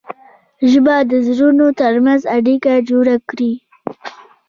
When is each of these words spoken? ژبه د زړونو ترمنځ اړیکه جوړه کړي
ژبه 0.71 0.95
د 1.11 1.13
زړونو 1.27 1.65
ترمنځ 1.81 2.21
اړیکه 2.37 2.73
جوړه 2.89 3.15
کړي 3.29 3.53